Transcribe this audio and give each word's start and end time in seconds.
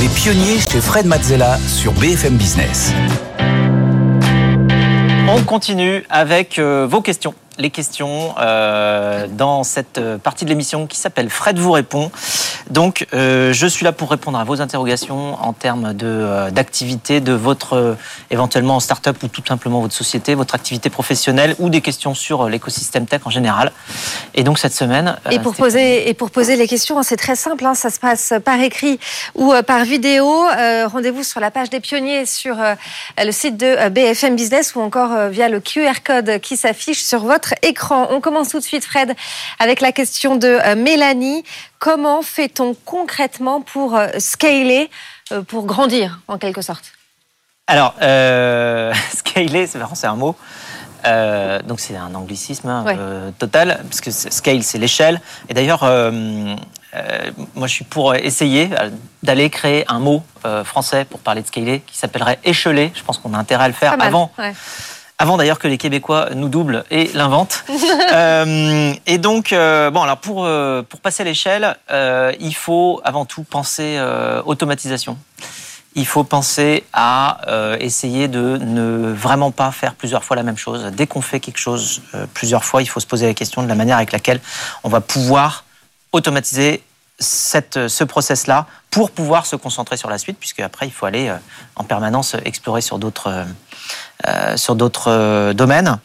Les 0.00 0.08
pionniers 0.08 0.58
chez 0.60 0.80
Fred 0.80 1.06
Mazzella 1.06 1.58
sur 1.68 1.92
BFM 1.92 2.36
Business. 2.36 2.92
On 5.28 5.42
continue 5.42 6.04
avec 6.10 6.58
euh, 6.58 6.86
vos 6.88 7.00
questions 7.00 7.34
les 7.58 7.70
questions 7.70 8.34
euh, 8.38 9.26
dans 9.28 9.64
cette 9.64 10.00
partie 10.22 10.44
de 10.44 10.50
l'émission 10.50 10.86
qui 10.86 10.98
s'appelle 10.98 11.30
Fred 11.30 11.58
vous 11.58 11.72
répond. 11.72 12.10
Donc, 12.70 13.06
euh, 13.14 13.52
je 13.52 13.66
suis 13.66 13.84
là 13.84 13.92
pour 13.92 14.10
répondre 14.10 14.38
à 14.38 14.44
vos 14.44 14.60
interrogations 14.60 15.34
en 15.40 15.52
termes 15.52 15.94
de 15.94 16.06
euh, 16.06 16.50
d'activité 16.50 17.20
de 17.20 17.32
votre 17.32 17.74
euh, 17.74 17.94
éventuellement 18.30 18.80
start-up 18.80 19.16
ou 19.22 19.28
tout 19.28 19.42
simplement 19.46 19.80
votre 19.80 19.94
société, 19.94 20.34
votre 20.34 20.54
activité 20.54 20.90
professionnelle 20.90 21.54
ou 21.58 21.68
des 21.68 21.80
questions 21.80 22.14
sur 22.14 22.48
l'écosystème 22.48 23.06
tech 23.06 23.20
en 23.24 23.30
général. 23.30 23.70
Et 24.34 24.42
donc 24.42 24.58
cette 24.58 24.72
semaine. 24.72 25.16
Et 25.30 25.38
pour 25.38 25.54
poser 25.54 26.08
et 26.08 26.14
pour 26.14 26.30
poser 26.30 26.56
les 26.56 26.66
questions, 26.66 27.02
c'est 27.02 27.16
très 27.16 27.36
simple. 27.36 27.64
Hein, 27.64 27.74
ça 27.74 27.90
se 27.90 28.00
passe 28.00 28.34
par 28.44 28.60
écrit 28.60 28.98
ou 29.34 29.52
par 29.66 29.84
vidéo. 29.84 30.26
Rendez-vous 30.86 31.22
sur 31.22 31.40
la 31.40 31.50
page 31.50 31.70
des 31.70 31.80
pionniers 31.80 32.26
sur 32.26 32.56
le 33.18 33.32
site 33.32 33.56
de 33.56 33.88
BFM 33.88 34.34
Business 34.34 34.74
ou 34.74 34.80
encore 34.80 35.28
via 35.28 35.48
le 35.48 35.60
QR 35.60 36.02
code 36.04 36.40
qui 36.40 36.56
s'affiche 36.56 37.02
sur 37.02 37.20
votre 37.20 37.45
écran. 37.62 38.08
On 38.10 38.20
commence 38.20 38.50
tout 38.50 38.58
de 38.58 38.64
suite, 38.64 38.84
Fred, 38.84 39.14
avec 39.58 39.80
la 39.80 39.92
question 39.92 40.36
de 40.36 40.74
Mélanie. 40.74 41.44
Comment 41.78 42.22
fait-on 42.22 42.74
concrètement 42.84 43.60
pour 43.60 43.96
euh, 43.96 44.08
scaler, 44.18 44.90
euh, 45.32 45.42
pour 45.42 45.66
grandir 45.66 46.20
en 46.28 46.38
quelque 46.38 46.62
sorte? 46.62 46.92
Alors, 47.66 47.94
euh, 48.02 48.92
scaler, 49.14 49.66
c'est 49.66 49.78
c'est 49.94 50.06
un 50.06 50.16
mot. 50.16 50.36
Euh, 51.04 51.62
donc 51.62 51.78
c'est 51.78 51.96
un 51.96 52.14
anglicisme 52.14 52.68
hein, 52.68 53.32
total, 53.38 53.80
parce 53.84 54.00
que 54.00 54.10
scale 54.10 54.62
c'est 54.64 54.78
l'échelle. 54.78 55.20
Et 55.48 55.54
d'ailleurs, 55.54 55.82
moi 55.82 57.66
je 57.66 57.72
suis 57.72 57.84
pour 57.84 58.14
essayer 58.14 58.70
d'aller 59.22 59.50
créer 59.50 59.84
un 59.88 60.00
mot 60.00 60.24
français 60.64 61.04
pour 61.04 61.20
parler 61.20 61.42
de 61.42 61.46
scaler 61.46 61.80
qui 61.86 61.96
s'appellerait 61.96 62.40
écheler. 62.42 62.90
Je 62.94 63.04
pense 63.04 63.18
qu'on 63.18 63.34
a 63.34 63.38
intérêt 63.38 63.64
à 63.64 63.68
le 63.68 63.74
faire 63.74 63.94
avant 64.00 64.32
avant 65.18 65.36
d'ailleurs 65.36 65.58
que 65.58 65.68
les 65.68 65.78
Québécois 65.78 66.30
nous 66.34 66.48
doublent 66.48 66.84
et 66.90 67.10
l'inventent. 67.14 67.64
euh, 68.12 68.92
et 69.06 69.18
donc, 69.18 69.52
euh, 69.52 69.90
bon, 69.90 70.02
alors 70.02 70.18
pour, 70.18 70.44
euh, 70.44 70.82
pour 70.82 71.00
passer 71.00 71.22
à 71.22 71.24
l'échelle, 71.24 71.76
euh, 71.90 72.32
il 72.38 72.54
faut 72.54 73.00
avant 73.04 73.24
tout 73.24 73.42
penser 73.42 73.98
automatisation. 74.44 75.18
Il 75.94 76.06
faut 76.06 76.24
penser 76.24 76.84
à 76.92 77.38
essayer 77.80 78.28
de 78.28 78.58
ne 78.58 79.12
vraiment 79.12 79.50
pas 79.50 79.70
faire 79.70 79.94
plusieurs 79.94 80.24
fois 80.24 80.36
la 80.36 80.42
même 80.42 80.58
chose. 80.58 80.84
Dès 80.92 81.06
qu'on 81.06 81.22
fait 81.22 81.40
quelque 81.40 81.58
chose 81.58 82.02
plusieurs 82.34 82.64
fois, 82.64 82.82
il 82.82 82.86
faut 82.86 83.00
se 83.00 83.06
poser 83.06 83.26
la 83.26 83.32
question 83.32 83.62
de 83.62 83.68
la 83.68 83.74
manière 83.74 83.96
avec 83.96 84.12
laquelle 84.12 84.40
on 84.84 84.90
va 84.90 85.00
pouvoir 85.00 85.64
automatiser 86.12 86.82
ce 87.18 88.04
process-là 88.04 88.66
pour 88.90 89.10
pouvoir 89.10 89.46
se 89.46 89.56
concentrer 89.56 89.96
sur 89.96 90.10
la 90.10 90.18
suite, 90.18 90.38
puisque 90.38 90.60
après 90.60 90.86
il 90.86 90.92
faut 90.92 91.06
aller 91.06 91.32
en 91.76 91.84
permanence 91.84 92.36
explorer 92.44 92.80
sur 92.80 92.98
d'autres 92.98 93.46
euh, 94.26 94.56
sur 94.56 94.74
euh, 95.08 95.52
domaines. 95.52 95.98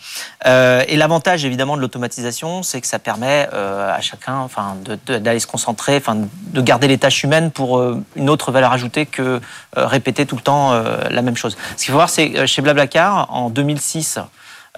Euh, 0.45 0.83
et 0.89 0.97
l'avantage 0.97 1.45
évidemment 1.45 1.77
de 1.77 1.81
l'automatisation, 1.81 2.61
c'est 2.61 2.81
que 2.81 2.85
ça 2.85 2.99
permet 2.99 3.47
à 3.53 4.01
chacun, 4.01 4.37
enfin, 4.39 4.75
d'aller 5.07 5.39
se 5.39 5.47
concentrer, 5.47 5.95
enfin, 5.95 6.17
de 6.17 6.61
garder 6.61 6.89
les 6.89 6.97
tâches 6.97 7.23
humaines 7.23 7.51
pour 7.51 7.81
une 8.17 8.29
autre 8.29 8.51
valeur 8.51 8.73
ajoutée 8.73 9.05
que 9.05 9.39
répéter 9.75 10.25
tout 10.25 10.35
le 10.35 10.41
temps 10.41 10.73
la 11.09 11.21
même 11.21 11.37
chose. 11.37 11.57
Ce 11.77 11.83
qu'il 11.83 11.91
faut 11.91 11.97
voir, 11.97 12.09
c'est 12.09 12.45
chez 12.47 12.61
Blablacar 12.61 13.33
en 13.33 13.49
2006. 13.49 14.19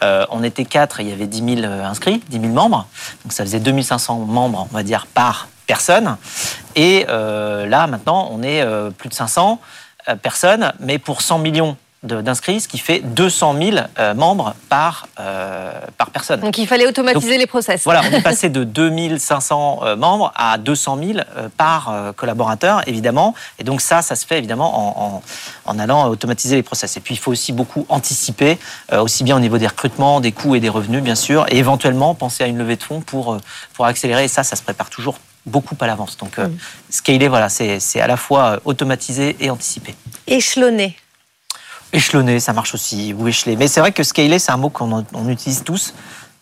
on 0.01 0.43
était 0.43 0.65
quatre 0.65 0.99
et 0.99 1.03
il 1.03 1.09
y 1.09 1.13
avait 1.13 1.27
10 1.27 1.61
000 1.61 1.73
inscrits, 1.83 2.21
10 2.29 2.39
000 2.39 2.53
membres. 2.53 2.87
Donc 3.23 3.33
ça 3.33 3.43
faisait 3.43 3.59
2500 3.59 4.19
membres, 4.19 4.67
on 4.71 4.75
va 4.75 4.83
dire, 4.83 5.07
par 5.07 5.47
personne. 5.67 6.17
Et 6.75 7.05
là, 7.05 7.87
maintenant, 7.87 8.29
on 8.31 8.43
est 8.43 8.65
plus 8.97 9.09
de 9.09 9.13
500 9.13 9.59
personnes, 10.21 10.73
mais 10.79 10.97
pour 10.99 11.21
100 11.21 11.39
millions 11.39 11.77
d'inscrits, 12.03 12.59
ce 12.59 12.67
qui 12.67 12.77
fait 12.77 12.99
200 12.99 13.55
000 13.57 13.77
euh, 13.97 14.13
membres 14.13 14.55
par, 14.69 15.07
euh, 15.19 15.71
par 15.97 16.09
personne. 16.09 16.41
Donc 16.41 16.57
il 16.57 16.67
fallait 16.67 16.85
automatiser 16.85 17.37
les 17.37 17.47
process. 17.47 17.83
Voilà, 17.85 18.01
on 18.09 18.13
est 18.13 18.21
passé 18.23 18.49
de 18.49 18.63
2500 18.63 19.79
euh, 19.83 19.95
membres 19.95 20.33
à 20.35 20.57
200 20.57 20.99
000 21.01 21.19
par 21.57 22.13
collaborateur, 22.15 22.81
évidemment. 22.87 23.33
Et 23.59 23.63
donc 23.63 23.81
ça, 23.81 24.01
ça 24.01 24.15
se 24.15 24.25
fait 24.25 24.37
évidemment 24.37 24.97
en, 24.99 25.23
en, 25.65 25.79
allant 25.79 26.09
automatiser 26.09 26.55
les 26.55 26.63
process. 26.63 26.97
Et 26.97 26.99
puis 26.99 27.15
il 27.15 27.17
faut 27.17 27.31
aussi 27.31 27.53
beaucoup 27.53 27.85
anticiper, 27.89 28.57
aussi 28.91 29.23
bien 29.23 29.35
au 29.35 29.39
niveau 29.39 29.57
des 29.57 29.67
recrutements, 29.67 30.19
des 30.19 30.31
coûts 30.31 30.55
et 30.55 30.59
des 30.59 30.69
revenus, 30.69 31.01
bien 31.01 31.15
sûr, 31.15 31.45
et 31.49 31.57
éventuellement 31.57 32.15
penser 32.15 32.43
à 32.43 32.47
une 32.47 32.57
levée 32.57 32.75
de 32.75 32.83
fonds 32.83 33.01
pour, 33.01 33.37
pour 33.73 33.85
accélérer. 33.85 34.25
Et 34.25 34.27
ça, 34.27 34.43
ça 34.43 34.55
se 34.55 34.61
prépare 34.61 34.89
toujours 34.89 35.17
beaucoup 35.45 35.75
à 35.79 35.87
l'avance. 35.87 36.17
Donc, 36.17 36.37
mm. 36.37 36.51
scaler, 36.89 37.27
voilà, 37.27 37.49
c'est 37.49 38.01
à 38.01 38.07
la 38.07 38.17
fois 38.17 38.59
automatiser 38.65 39.35
et 39.39 39.49
anticiper. 39.49 39.95
Échelonner. 40.27 40.97
Échelonner, 41.91 42.39
ça 42.39 42.53
marche 42.53 42.73
aussi, 42.73 43.13
ou 43.13 43.27
écheler. 43.27 43.55
Mais 43.55 43.67
c'est 43.67 43.79
vrai 43.79 43.91
que 43.91 44.03
scaler, 44.03 44.39
c'est 44.39 44.51
un 44.51 44.57
mot 44.57 44.69
qu'on 44.69 45.29
utilise 45.29 45.63
tous. 45.63 45.93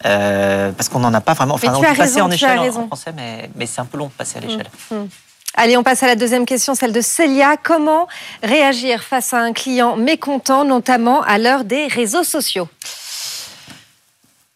Euh, 0.06 0.72
parce 0.72 0.90
qu'on 0.90 1.00
n'en 1.00 1.14
a 1.14 1.22
pas 1.22 1.34
vraiment. 1.34 1.56
Enfin, 1.56 1.74
on 1.76 1.82
peut 1.82 1.96
passer 1.96 2.22
en 2.22 2.32
échelle 2.32 2.60
en, 2.60 2.88
français, 2.88 3.14
mais, 3.16 3.50
mais 3.56 3.68
c'est 3.68 3.82
un 3.82 3.86
peu 3.86 3.98
long 3.98 4.08
de 4.08 4.12
passer 4.12 4.38
à 4.38 4.42
l'échelle. 4.42 4.68
Mmh, 4.90 4.96
mmh. 4.96 5.08
Allez, 5.56 5.78
on 5.78 5.84
passe 5.84 6.02
à 6.02 6.08
la 6.08 6.16
deuxième 6.16 6.46
question, 6.46 6.76
celle 6.76 6.94
de 6.94 7.02
Célia. 7.02 7.56
Comment 7.62 8.08
réagir 8.42 9.04
face 9.04 9.34
à 9.34 9.40
un 9.40 9.54
client 9.54 9.98
mécontent, 9.98 10.64
notamment 10.64 11.22
à 11.24 11.38
l'heure 11.38 11.66
des 11.66 11.88
réseaux 11.88 12.24
sociaux? 12.24 12.70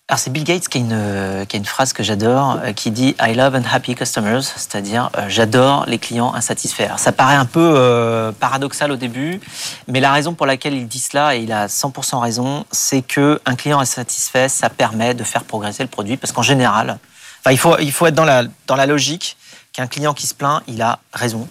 Alors 0.08 0.20
c'est 0.20 0.30
Bill 0.30 0.44
Gates 0.44 0.68
qui 0.68 0.78
a 0.78 0.82
une, 0.82 1.48
une 1.52 1.66
phrase 1.66 1.92
que 1.92 2.04
j'adore, 2.04 2.60
euh, 2.64 2.74
qui 2.74 2.92
dit 2.92 3.16
I 3.20 3.34
love 3.34 3.56
unhappy 3.56 3.96
customers, 3.96 4.44
c'est-à-dire 4.44 5.10
euh, 5.18 5.26
j'adore 5.30 5.86
les 5.88 5.98
clients 5.98 6.32
insatisfaits. 6.36 6.84
Alors 6.84 7.00
ça 7.00 7.12
paraît 7.12 7.34
un 7.34 7.46
peu 7.46 7.74
euh, 7.76 8.32
paradoxal 8.32 8.92
au 8.92 8.98
début, 8.98 9.42
mais 9.88 10.00
la 10.00 10.12
raison 10.12 10.36
pour 10.36 10.46
laquelle 10.46 10.76
il 10.76 10.88
dit 10.88 11.00
cela, 11.00 11.36
et 11.36 11.40
il 11.40 11.52
a 11.52 11.66
100% 11.66 12.20
raison, 12.20 12.66
c'est 12.70 13.02
que 13.02 13.42
un 13.48 13.56
client 13.56 13.80
insatisfait, 13.80 14.48
ça 14.48 14.70
permet 14.70 15.16
de 15.16 15.24
faire 15.24 15.44
progresser 15.44 15.82
le 15.82 15.90
produit, 15.90 16.18
parce 16.18 16.32
qu'en 16.32 16.44
général, 16.44 17.00
il, 17.50 17.58
faut, 17.58 17.76
être 17.76 18.14
dans 18.14 18.76
la 18.76 18.86
logique 18.86 19.38
qu'un 19.74 19.88
client 19.88 20.14
qui 20.14 20.28
se 20.28 20.36
plaint, 20.36 20.62
il 20.68 20.84
a 20.84 21.00
raison, 21.14 21.48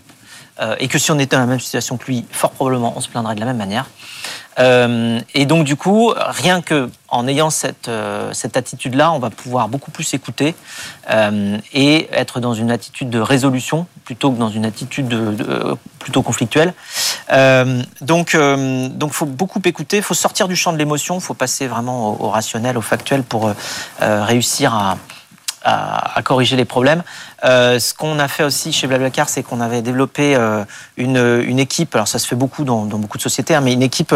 et 0.79 0.87
que 0.87 0.99
si 0.99 1.11
on 1.11 1.19
était 1.19 1.35
dans 1.35 1.43
la 1.43 1.47
même 1.47 1.61
situation 1.61 1.97
que 1.97 2.07
lui, 2.07 2.25
fort 2.31 2.53
probablement 2.53 2.95
on 2.97 3.01
se 3.01 3.09
plaindrait 3.09 3.35
de 3.35 3.41
la 3.41 3.47
même 3.47 3.57
manière. 3.57 3.87
Euh, 4.59 5.21
et 5.35 5.47
donc 5.47 5.65
du 5.65 5.77
coup, 5.77 6.13
rien 6.17 6.63
que 6.63 6.89
en 7.09 7.29
ayant 7.29 7.51
cette, 7.51 7.89
euh, 7.89 8.33
cette 8.33 8.57
attitude-là, 8.57 9.13
on 9.13 9.19
va 9.19 9.31
pouvoir 9.31 9.69
beaucoup 9.69 9.91
plus 9.91 10.15
écouter 10.15 10.55
euh, 11.11 11.59
et 11.73 12.09
être 12.13 12.41
dans 12.41 12.55
une 12.55 12.71
attitude 12.71 13.11
de 13.11 13.21
résolution 13.21 13.87
plutôt 14.05 14.31
que 14.31 14.39
dans 14.39 14.49
une 14.49 14.65
attitude 14.65 15.09
de, 15.09 15.77
plutôt 15.99 16.23
conflictuelle. 16.23 16.75
donc, 18.01 18.37
donc, 18.37 19.13
faut 19.13 19.27
beaucoup 19.27 19.61
écouter, 19.65 20.03
faut 20.03 20.15
sortir 20.15 20.47
du 20.47 20.57
champ 20.57 20.73
de 20.73 20.79
l'émotion, 20.79 21.21
faut 21.21 21.35
passer 21.35 21.67
vraiment 21.67 22.21
au, 22.21 22.29
rationnel, 22.29 22.77
au 22.77 22.83
factuel 22.83 23.23
pour 23.23 23.51
réussir 24.01 24.75
à, 24.75 24.99
à, 25.65 26.21
corriger 26.23 26.57
les 26.57 26.65
problèmes. 26.65 27.03
ce 27.43 27.95
qu'on 27.95 28.19
a 28.19 28.29
fait 28.29 28.45
aussi 28.45 28.73
chez 28.73 28.87
Blablacar, 28.87 29.29
c'est 29.29 29.43
qu'on 29.43 29.61
avait 29.61 29.83
développé 29.83 30.37
une, 30.97 31.43
une, 31.47 31.59
équipe, 31.59 31.95
alors 31.95 32.09
ça 32.09 32.19
se 32.19 32.27
fait 32.27 32.37
beaucoup 32.37 32.65
dans, 32.65 32.85
dans 32.85 32.99
beaucoup 32.99 33.19
de 33.19 33.23
sociétés, 33.23 33.55
hein, 33.55 33.61
mais 33.61 33.73
une 33.73 33.83
équipe 33.83 34.15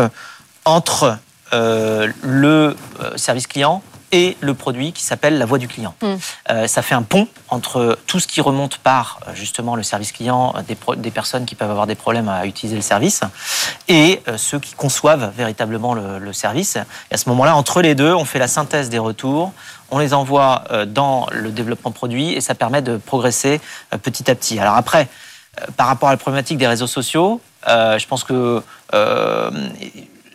entre 0.65 1.19
euh, 1.55 2.13
le 2.23 2.77
euh, 3.01 3.17
service 3.17 3.47
client 3.47 3.83
et 4.13 4.37
le 4.41 4.53
produit 4.53 4.93
qui 4.93 5.03
s'appelle 5.03 5.39
la 5.39 5.47
voix 5.47 5.57
du 5.57 5.67
client. 5.67 5.95
Hmm. 6.03 6.17
Euh, 6.51 6.67
ça 6.67 6.83
fait 6.83 6.95
un 6.95 7.03
pont 7.03 7.27
entre 7.49 7.99
tout 8.07 8.21
ce 8.21 8.27
qui 8.27 8.43
remonte 8.43 8.77
par 8.79 9.21
justement 9.35 9.75
le 9.75 9.83
service 9.83 10.13
client, 10.13 10.55
des, 10.67 10.77
des, 10.99 11.11
personnes 11.11 11.47
qui 11.47 11.55
peuvent 11.55 11.71
avoir 11.71 11.87
des 11.87 11.95
problèmes 11.95 12.29
à 12.29 12.45
utiliser 12.47 12.77
le 12.77 12.83
service, 12.83 13.23
et 13.87 14.23
ceux 14.37 14.59
qui 14.59 14.75
conçoivent 14.75 15.31
véritablement 15.37 15.95
le, 15.95 16.33
service. 16.33 16.77
Et 17.11 17.15
à 17.15 17.17
ce 17.17 17.29
moment-là, 17.31 17.55
entre 17.57 17.83
les 17.83 17.95
deux, 17.95 18.15
on 18.15 18.25
fait 18.25 18.39
la 18.39 18.49
synthèse 18.49 18.89
des 18.89 18.99
retours, 18.99 19.53
on 19.91 19.99
les 19.99 20.15
envoie 20.15 20.65
dans 20.87 21.27
le 21.33 21.51
développement 21.51 21.91
produit, 21.91 22.33
et 22.33 22.41
ça 22.41 22.55
permet 22.55 22.83
de 22.83 22.97
progresser 22.97 23.61
petit 24.03 24.31
à 24.31 24.35
petit. 24.35 24.59
Alors 24.59 24.75
après, 24.75 25.09
par 25.77 25.87
rapport 25.87 26.09
à 26.09 26.13
la 26.13 26.19
problématique 26.19 26.59
des 26.59 26.67
réseaux 26.67 26.87
sociaux, 26.87 27.41
je 27.67 28.07
pense 28.07 28.25
que 28.25 28.63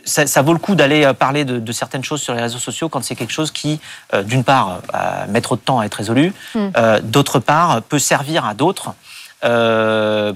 ça, 0.06 0.42
vaut 0.42 0.54
le 0.54 0.60
coup 0.60 0.76
d'aller 0.76 1.06
euh, 1.06 1.14
parler 1.14 1.46
de, 1.46 1.72
certaines 1.72 2.04
choses 2.04 2.22
sur 2.22 2.34
les 2.34 2.42
réseaux 2.42 2.60
sociaux 2.60 2.90
quand 2.90 3.04
c'est 3.04 3.16
quelque 3.16 3.34
chose 3.34 3.52
qui, 3.52 3.80
euh, 4.14 4.24
d'une 4.24 4.44
part, 4.44 4.82
euh, 4.94 5.26
met 5.30 5.42
trop 5.42 5.56
de 5.56 5.62
temps 5.62 5.80
à 5.80 5.86
être 5.86 5.96
résolu, 5.96 6.34
hmm. 6.56 6.70
d'autre 7.04 7.40
part, 7.40 7.82
peut 7.84 8.00
servir 8.00 8.46
à 8.46 8.54
d'autres 8.54 8.94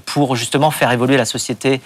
pour 0.06 0.36
justement 0.36 0.70
faire 0.70 0.92
évoluer 0.92 1.16
la 1.16 1.24
société 1.24 1.82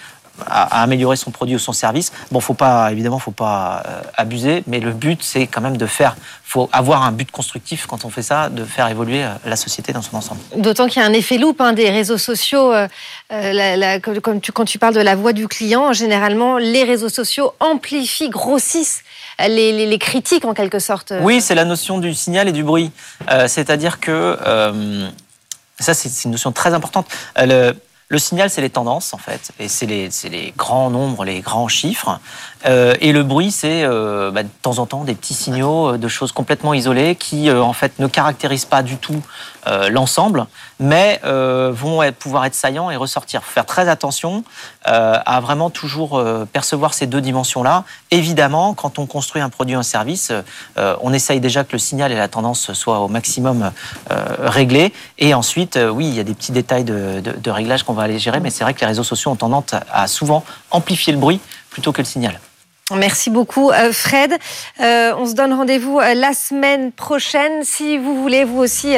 à, 0.46 0.82
améliorer 0.82 1.16
son 1.16 1.30
produit 1.30 1.56
ou 1.56 1.58
son 1.58 1.72
service. 1.72 2.12
Bon, 2.30 2.40
faut 2.40 2.54
pas, 2.54 2.90
évidemment, 2.92 3.18
faut 3.18 3.30
pas 3.30 3.82
euh, 3.86 4.02
abuser, 4.16 4.62
mais 4.66 4.80
le 4.80 4.92
but, 4.92 5.22
c'est 5.22 5.46
quand 5.46 5.60
même 5.60 5.76
de 5.76 5.86
faire, 5.86 6.16
faut 6.44 6.68
avoir 6.72 7.02
un 7.02 7.12
but 7.12 7.30
constructif 7.30 7.86
quand 7.86 8.04
on 8.04 8.10
fait 8.10 8.22
ça, 8.22 8.48
de 8.48 8.64
faire 8.64 8.88
évoluer 8.88 9.24
euh, 9.24 9.30
la 9.44 9.56
société 9.56 9.92
dans 9.92 10.02
son 10.02 10.16
ensemble. 10.16 10.40
D'autant 10.56 10.88
qu'il 10.88 11.02
y 11.02 11.04
a 11.04 11.08
un 11.08 11.12
effet 11.12 11.38
loupe 11.38 11.60
hein, 11.60 11.72
des 11.72 11.90
réseaux 11.90 12.18
sociaux. 12.18 12.72
Euh, 12.72 12.88
comme 14.22 14.40
tu, 14.40 14.52
quand 14.52 14.64
tu 14.64 14.78
parles 14.78 14.94
de 14.94 15.00
la 15.00 15.16
voix 15.16 15.32
du 15.32 15.48
client, 15.48 15.92
généralement, 15.92 16.58
les 16.58 16.84
réseaux 16.84 17.08
sociaux 17.08 17.52
amplifient, 17.60 18.30
grossissent 18.30 19.02
les, 19.38 19.98
critiques 19.98 20.44
en 20.44 20.54
quelque 20.54 20.78
sorte. 20.78 21.12
Oui, 21.20 21.40
c'est 21.40 21.54
la 21.54 21.64
notion 21.64 21.98
du 21.98 22.14
signal 22.14 22.48
et 22.48 22.52
du 22.52 22.64
bruit. 22.64 22.90
C'est-à-dire 23.46 24.00
que 24.00 24.36
ça, 25.78 25.94
c'est 25.94 26.24
une 26.24 26.32
notion 26.32 26.52
très 26.52 26.74
importante. 26.74 27.06
Le, 27.36 27.74
Le 28.12 28.18
signal, 28.18 28.50
c'est 28.50 28.60
les 28.60 28.68
tendances, 28.68 29.14
en 29.14 29.16
fait, 29.16 29.52
et 29.58 29.68
c'est 29.68 29.86
les, 29.86 30.52
grands 30.54 30.90
nombres, 30.90 31.24
les 31.24 31.40
grands 31.40 31.66
chiffres. 31.66 32.20
Euh, 32.66 32.94
et 33.00 33.10
le 33.10 33.22
bruit, 33.22 33.50
c'est 33.50 33.84
euh, 33.84 34.30
bah, 34.30 34.42
de 34.42 34.50
temps 34.60 34.80
en 34.80 34.86
temps 34.86 35.04
des 35.04 35.14
petits 35.14 35.32
signaux 35.32 35.96
de 35.96 36.08
choses 36.08 36.30
complètement 36.30 36.74
isolées 36.74 37.16
qui, 37.16 37.50
en 37.50 37.72
fait, 37.72 37.98
ne 38.00 38.06
caractérisent 38.06 38.66
pas 38.66 38.82
du 38.82 38.98
tout 38.98 39.22
l'ensemble, 39.90 40.46
mais 40.80 41.20
vont 41.22 42.02
pouvoir 42.18 42.46
être 42.46 42.54
saillants 42.56 42.90
et 42.90 42.96
ressortir. 42.96 43.44
Faut 43.44 43.52
faire 43.52 43.64
très 43.64 43.88
attention 43.88 44.42
à 44.84 45.40
vraiment 45.40 45.70
toujours 45.70 46.20
percevoir 46.52 46.94
ces 46.94 47.06
deux 47.06 47.20
dimensions-là. 47.20 47.84
Évidemment, 48.10 48.74
quand 48.74 48.98
on 48.98 49.06
construit 49.06 49.40
un 49.40 49.50
produit 49.50 49.76
ou 49.76 49.78
un 49.78 49.84
service, 49.84 50.32
on 50.76 51.12
essaye 51.12 51.38
déjà 51.38 51.62
que 51.62 51.70
le 51.70 51.78
signal 51.78 52.10
et 52.10 52.16
la 52.16 52.26
tendance 52.26 52.72
soient 52.72 52.98
au 52.98 53.06
maximum 53.06 53.70
réglés. 54.10 54.92
Et 55.18 55.32
ensuite, 55.32 55.78
oui, 55.92 56.08
il 56.08 56.14
y 56.14 56.20
a 56.20 56.24
des 56.24 56.34
petits 56.34 56.50
détails 56.50 56.82
de 56.82 57.50
réglage 57.50 57.84
qu'on 57.84 57.92
va 57.92 58.01
aller 58.02 58.18
gérer, 58.18 58.40
mais 58.40 58.50
c'est 58.50 58.64
vrai 58.64 58.74
que 58.74 58.80
les 58.80 58.86
réseaux 58.86 59.04
sociaux 59.04 59.30
ont 59.30 59.36
tendance 59.36 59.74
à 59.90 60.06
souvent 60.06 60.44
amplifier 60.70 61.12
le 61.12 61.18
bruit 61.18 61.40
plutôt 61.70 61.92
que 61.92 62.00
le 62.00 62.06
signal. 62.06 62.38
Merci 62.96 63.30
beaucoup 63.30 63.70
euh, 63.70 63.92
Fred. 63.92 64.32
Euh, 64.80 65.12
on 65.16 65.26
se 65.26 65.34
donne 65.34 65.52
rendez-vous 65.52 65.98
euh, 65.98 66.14
la 66.14 66.34
semaine 66.34 66.92
prochaine. 66.92 67.64
Si 67.64 67.96
vous 67.98 68.20
voulez 68.20 68.44
vous 68.44 68.58
aussi 68.58 68.94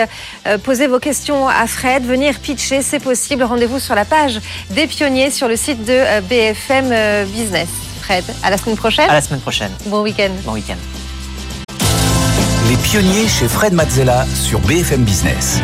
poser 0.65 0.87
vos 0.87 0.99
questions 0.99 1.49
à 1.49 1.67
Fred, 1.67 2.05
venir 2.05 2.39
pitcher, 2.41 2.83
c'est 2.83 2.99
possible. 2.99 3.43
Rendez-vous 3.45 3.79
sur 3.79 3.95
la 3.95 4.05
page 4.05 4.41
des 4.71 4.87
pionniers 4.87 5.31
sur 5.31 5.49
le 5.49 5.57
site 5.57 5.85
de 5.85 6.21
BFM 6.23 7.27
Business. 7.27 7.69
Fred, 8.03 8.25
à 8.43 8.51
la 8.51 8.59
semaine 8.59 8.77
prochaine. 8.77 9.09
À 9.09 9.15
la 9.15 9.21
semaine 9.21 9.41
prochaine. 9.41 9.73
Bon 9.87 10.03
week-end. 10.03 10.31
Bon 10.45 10.53
week-end. 10.53 10.77
Les 12.69 12.77
pionniers 12.77 13.29
chez 13.29 13.49
Fred 13.49 13.73
Mazzella 13.73 14.27
sur 14.35 14.61
BFM 14.61 15.05
Business. 15.05 15.61